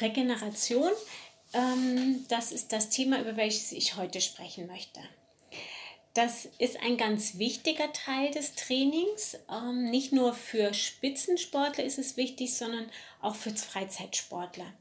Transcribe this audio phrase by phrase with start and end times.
[0.00, 0.90] Regeneration,
[1.52, 5.00] ähm, das ist das Thema, über welches ich heute sprechen möchte.
[6.14, 9.36] Das ist ein ganz wichtiger Teil des Trainings.
[9.50, 12.88] Ähm, nicht nur für Spitzensportler ist es wichtig, sondern
[13.20, 14.72] auch für Freizeitsportler.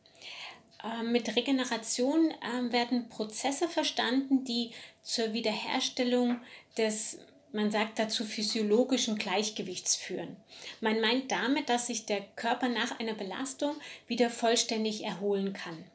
[0.83, 4.71] Ähm, mit Regeneration ähm, werden Prozesse verstanden, die
[5.01, 6.39] zur Wiederherstellung
[6.77, 7.17] des
[7.53, 10.35] man sagt dazu physiologischen Gleichgewichts führen.
[10.81, 13.75] Man meint damit, dass sich der Körper nach einer Belastung
[14.07, 15.85] wieder vollständig erholen kann.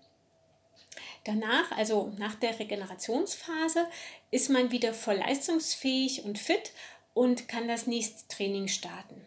[1.24, 3.86] Danach, also nach der Regenerationsphase,
[4.30, 6.72] ist man wieder voll leistungsfähig und fit
[7.12, 9.20] und kann das nächste Training starten.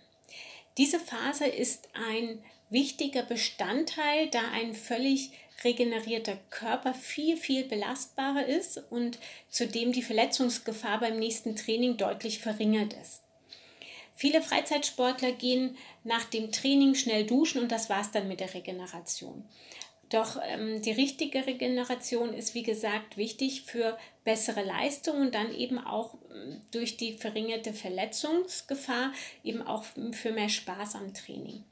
[0.78, 5.32] Diese Phase ist ein wichtiger Bestandteil, da ein völlig
[5.64, 12.94] regenerierter Körper viel, viel belastbarer ist und zudem die Verletzungsgefahr beim nächsten Training deutlich verringert
[12.94, 13.22] ist.
[14.16, 18.54] Viele Freizeitsportler gehen nach dem Training schnell duschen und das war es dann mit der
[18.54, 19.44] Regeneration.
[20.12, 25.80] Doch ähm, die richtige Regeneration ist, wie gesagt, wichtig für bessere Leistung und dann eben
[25.80, 31.64] auch ähm, durch die verringerte Verletzungsgefahr eben auch für mehr Spaß am Training.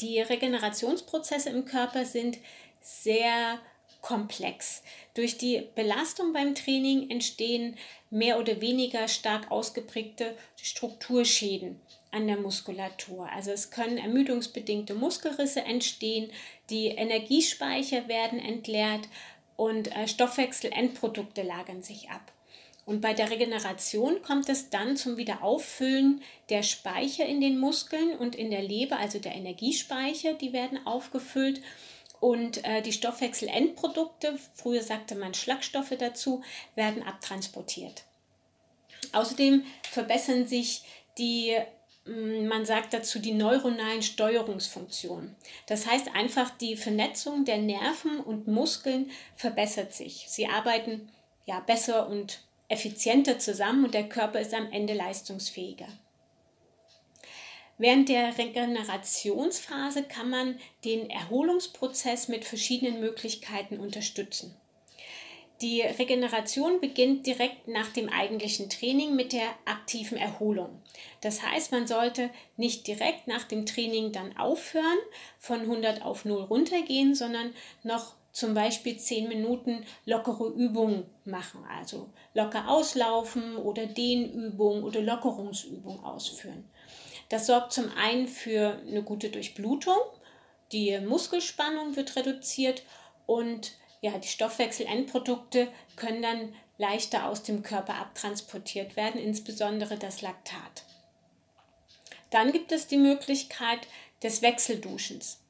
[0.00, 2.38] Die Regenerationsprozesse im Körper sind
[2.80, 3.58] sehr
[4.00, 4.82] komplex.
[5.14, 7.76] Durch die Belastung beim Training entstehen
[8.08, 13.28] mehr oder weniger stark ausgeprägte Strukturschäden an der Muskulatur.
[13.30, 16.30] Also es können ermüdungsbedingte Muskelrisse entstehen,
[16.70, 19.08] die Energiespeicher werden entleert
[19.56, 22.32] und äh, Stoffwechselendprodukte lagern sich ab.
[22.86, 28.34] Und bei der Regeneration kommt es dann zum Wiederauffüllen der Speicher in den Muskeln und
[28.34, 31.60] in der Leber, also der Energiespeicher, die werden aufgefüllt.
[32.20, 36.42] Und äh, die Stoffwechselendprodukte, früher sagte man Schlagstoffe dazu,
[36.74, 38.04] werden abtransportiert.
[39.12, 40.82] Außerdem verbessern sich
[41.18, 41.56] die
[42.10, 45.36] Mm, man sagt dazu die neuronalen Steuerungsfunktionen.
[45.66, 50.26] Das heißt einfach, die Vernetzung der Nerven und Muskeln verbessert sich.
[50.28, 51.08] Sie arbeiten
[51.46, 55.88] ja besser und effizienter zusammen und der Körper ist am Ende leistungsfähiger.
[57.80, 64.54] Während der Regenerationsphase kann man den Erholungsprozess mit verschiedenen Möglichkeiten unterstützen.
[65.62, 70.82] Die Regeneration beginnt direkt nach dem eigentlichen Training mit der aktiven Erholung.
[71.22, 74.98] Das heißt, man sollte nicht direkt nach dem Training dann aufhören,
[75.38, 82.10] von 100 auf 0 runtergehen, sondern noch zum Beispiel 10 Minuten lockere Übungen machen, also
[82.34, 86.68] locker auslaufen oder Dehnübung oder Lockerungsübung ausführen.
[87.30, 89.96] Das sorgt zum einen für eine gute Durchblutung,
[90.72, 92.82] die Muskelspannung wird reduziert
[93.26, 100.84] und ja, die Stoffwechselendprodukte können dann leichter aus dem Körper abtransportiert werden, insbesondere das Laktat.
[102.30, 103.80] Dann gibt es die Möglichkeit
[104.22, 105.40] des Wechselduschens.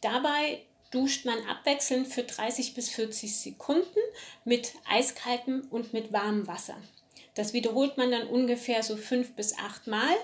[0.00, 4.00] Dabei duscht man abwechselnd für 30 bis 40 Sekunden
[4.44, 6.76] mit eiskaltem und mit warmem Wasser.
[7.34, 10.14] Das wiederholt man dann ungefähr so fünf bis acht Mal.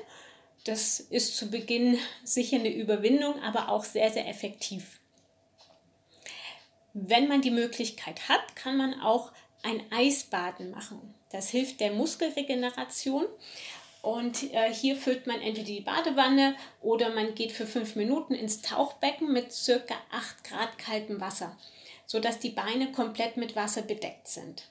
[0.64, 5.00] Das ist zu Beginn sicher eine Überwindung, aber auch sehr, sehr effektiv.
[6.92, 9.32] Wenn man die Möglichkeit hat, kann man auch
[9.62, 11.14] ein Eisbaden machen.
[11.30, 13.26] Das hilft der Muskelregeneration.
[14.02, 18.62] Und äh, hier füllt man entweder die Badewanne oder man geht für fünf Minuten ins
[18.62, 21.56] Tauchbecken mit circa 8 Grad kaltem Wasser,
[22.06, 24.70] sodass die Beine komplett mit Wasser bedeckt sind.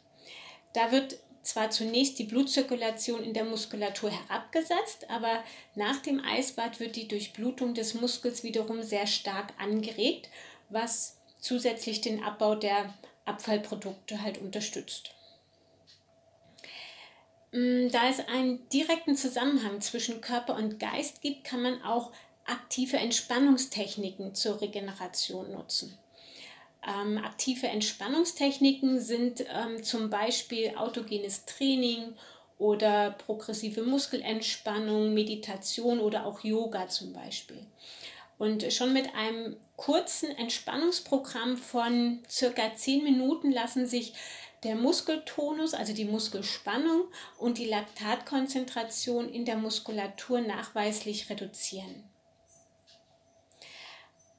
[0.73, 5.43] Da wird zwar zunächst die Blutzirkulation in der Muskulatur herabgesetzt, aber
[5.75, 10.29] nach dem Eisbad wird die Durchblutung des Muskels wiederum sehr stark angeregt,
[10.69, 12.93] was zusätzlich den Abbau der
[13.25, 15.11] Abfallprodukte halt unterstützt.
[17.51, 22.11] Mm, da es einen direkten Zusammenhang zwischen Körper und Geist gibt, kann man auch
[22.45, 25.97] aktive Entspannungstechniken zur Regeneration nutzen.
[26.87, 32.13] Ähm, aktive Entspannungstechniken sind ähm, zum Beispiel autogenes Training
[32.57, 37.65] oder progressive Muskelentspannung, Meditation oder auch Yoga zum Beispiel.
[38.37, 44.13] Und schon mit einem kurzen Entspannungsprogramm von circa 10 Minuten lassen sich
[44.63, 47.03] der Muskeltonus, also die Muskelspannung
[47.37, 52.03] und die Laktatkonzentration in der Muskulatur nachweislich reduzieren.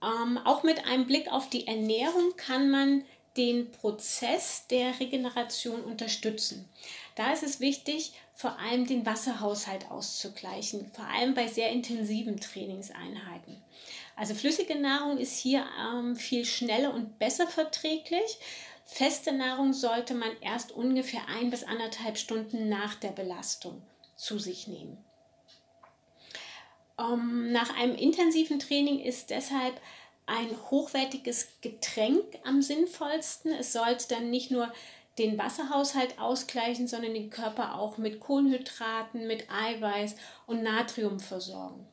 [0.02, 3.04] Ähm, auch mit einem Blick auf die Ernährung kann man
[3.36, 6.68] den Prozess der Regeneration unterstützen.
[7.14, 13.62] Da ist es wichtig, vor allem den Wasserhaushalt auszugleichen, vor allem bei sehr intensiven Trainingseinheiten.
[14.16, 18.38] Also flüssige Nahrung ist hier ähm, viel schneller und besser verträglich.
[18.84, 23.82] Feste Nahrung sollte man erst ungefähr ein bis anderthalb Stunden nach der Belastung
[24.16, 24.98] zu sich nehmen.
[27.00, 29.80] Um, ähm, nach einem intensiven Training ist deshalb
[30.26, 33.52] ein hochwertiges Getränk am sinnvollsten.
[33.52, 34.72] Es sollte dann nicht nur
[35.18, 40.14] den Wasserhaushalt ausgleichen, sondern den Körper auch mit Kohlenhydraten, mit Eiweiß
[40.46, 41.86] und Natrium versorgen.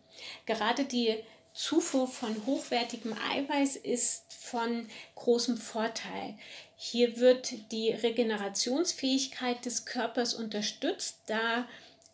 [0.45, 1.15] Gerade die
[1.53, 6.37] Zufuhr von hochwertigem Eiweiß ist von großem Vorteil.
[6.75, 11.67] Hier wird die Regenerationsfähigkeit des Körpers unterstützt, da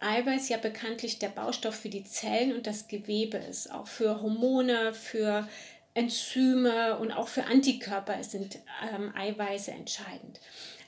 [0.03, 4.93] Eiweiß ja bekanntlich der Baustoff für die Zellen und das Gewebe ist, auch für Hormone,
[4.93, 5.47] für
[5.93, 8.59] Enzyme und auch für Antikörper sind
[8.93, 10.39] ähm, Eiweiße entscheidend.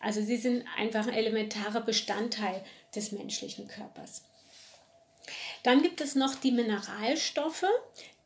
[0.01, 2.63] Also sie sind einfach ein elementarer Bestandteil
[2.95, 4.23] des menschlichen Körpers.
[5.63, 7.65] Dann gibt es noch die Mineralstoffe,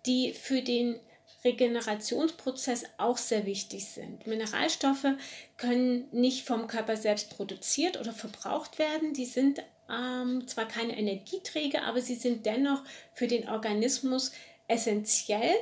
[0.05, 0.99] die für den
[1.43, 4.27] Regenerationsprozess auch sehr wichtig sind.
[4.27, 5.07] Mineralstoffe
[5.55, 9.13] können nicht vom Körper selbst produziert oder verbraucht werden.
[9.13, 12.83] Die sind ähm, zwar keine Energieträger, aber sie sind dennoch
[13.13, 14.31] für den Organismus
[14.67, 15.55] essentiell,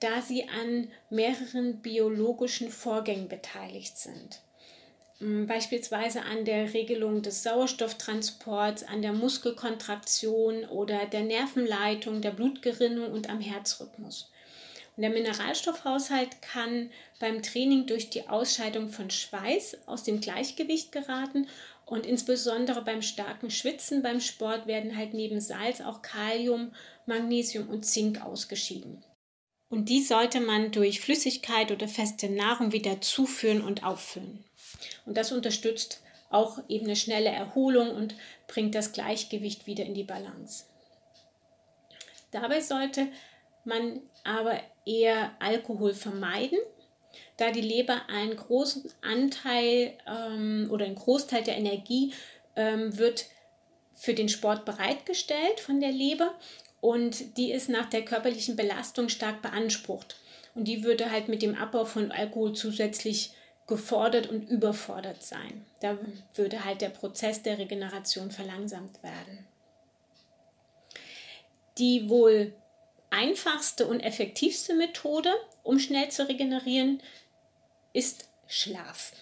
[0.00, 4.40] da sie an mehreren biologischen Vorgängen beteiligt sind.
[5.20, 13.10] Mm, beispielsweise an der Regelung des Sauerstofftransports, an der Muskelkontraktion oder der Nervenleitung, der Blutgerinnung
[13.12, 14.30] und am Herzrhythmus.
[14.96, 21.48] Und der Mineralstoffhaushalt kann beim Training durch die Ausscheidung von Schweiß aus dem Gleichgewicht geraten
[21.86, 26.72] und insbesondere beim starken Schwitzen beim Sport werden halt neben Salz auch Kalium,
[27.06, 29.04] Magnesium und Zink ausgeschieden.
[29.68, 34.44] Und die sollte man durch Flüssigkeit oder feste Nahrung wieder zuführen und auffüllen.
[35.06, 38.16] Und das unterstützt auch eben eine schnelle Erholung und
[38.48, 40.64] bringt das Gleichgewicht wieder in die Balance.
[42.32, 43.08] Dabei sollte
[43.64, 46.58] man aber eher Alkohol vermeiden,
[47.36, 52.12] da die Leber einen großen Anteil ähm, oder einen Großteil der Energie
[52.56, 53.26] ähm, wird
[53.94, 56.34] für den Sport bereitgestellt von der Leber
[56.80, 60.16] und die ist nach der körperlichen Belastung stark beansprucht.
[60.54, 63.32] Und die würde halt mit dem Abbau von Alkohol zusätzlich
[63.66, 65.66] gefordert und überfordert sein.
[65.80, 65.98] Da
[66.34, 69.46] würde halt der Prozess der Regeneration verlangsamt werden.
[71.78, 72.54] Die wohl
[73.10, 75.32] einfachste und effektivste Methode,
[75.62, 77.02] um schnell zu regenerieren,
[77.92, 79.12] ist Schlaf.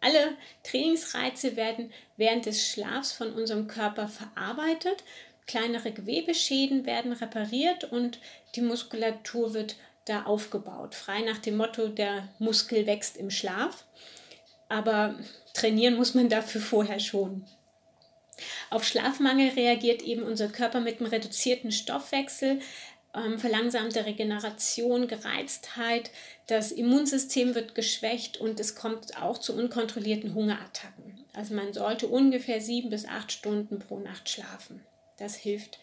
[0.00, 5.02] Alle Trainingsreize werden während des Schlafs von unserem Körper verarbeitet.
[5.46, 8.20] Kleinere Gewebeschäden werden repariert und
[8.54, 10.94] die Muskulatur wird da aufgebaut.
[10.94, 13.84] Frei nach dem Motto, der Muskel wächst im Schlaf.
[14.68, 15.18] Aber
[15.54, 17.44] trainieren muss man dafür vorher schon.
[18.70, 22.60] Auf Schlafmangel reagiert eben unser Körper mit einem reduzierten Stoffwechsel,
[23.14, 26.10] ähm, verlangsamte Regeneration, Gereiztheit,
[26.46, 31.24] das Immunsystem wird geschwächt und es kommt auch zu unkontrollierten Hungerattacken.
[31.34, 34.84] Also man sollte ungefähr sieben bis acht Stunden pro Nacht schlafen.
[35.18, 35.78] Das hilft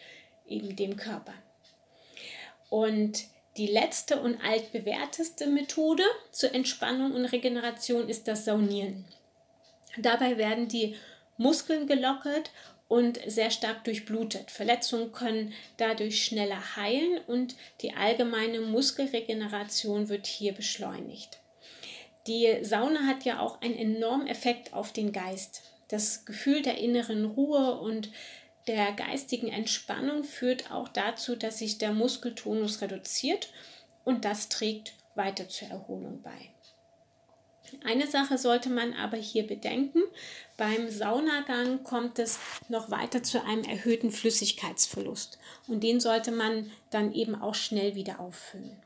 [0.48, 1.34] eben dem Körper.
[2.70, 3.26] Und
[3.58, 9.06] die letzte und altbewährteste Methode zur Entspannung und Regeneration ist das Saunieren.
[9.98, 10.96] Dabei werden die
[11.38, 12.52] Muskeln gelockert
[12.88, 14.52] und sehr stark durchblutet.
[14.52, 21.40] Verletzungen können dadurch schneller heilen und die allgemeine Muskelregeneration wird hier beschleunigt.
[22.28, 25.64] Die Sauna hat ja auch einen enormen Effekt auf den Geist.
[25.88, 28.10] Das Gefühl der inneren Ruhe und
[28.68, 33.50] der geistigen Entspannung führt auch dazu, dass sich der Muskeltonus reduziert
[34.04, 36.50] und das trägt weiter zur Erholung bei.
[37.84, 40.02] Eine Sache sollte man aber hier bedenken.
[40.58, 47.14] Beim Saunagang kommt es noch weiter zu einem erhöhten Flüssigkeitsverlust und den sollte man dann
[47.14, 48.82] eben auch schnell wieder auffüllen.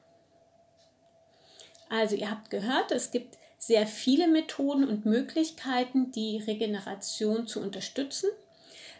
[1.89, 8.29] Also ihr habt gehört, es gibt sehr viele Methoden und Möglichkeiten, die Regeneration zu unterstützen.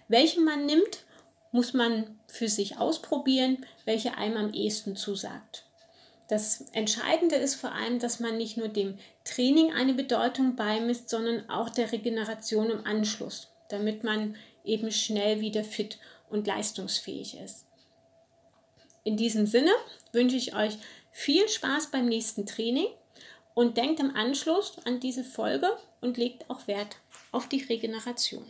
[0.08, 1.06] Welche man nimmt,
[1.52, 5.66] muss man für sich ausprobieren, welche einem am ehesten zusagt.
[6.30, 11.50] Das Entscheidende ist vor allem, dass man nicht nur dem Training eine Bedeutung beimisst, sondern
[11.50, 15.98] auch der Regeneration im Anschluss, damit man eben schnell wieder fit
[16.30, 17.66] und leistungsfähig ist.
[19.04, 19.72] In diesem Sinne
[20.14, 20.78] wünsche ich euch
[21.12, 22.88] viel Spaß beim nächsten Training
[23.56, 26.98] und denkt im Anschluss an diese Folge und legt auch Wert
[27.32, 28.46] auf die Regeneration.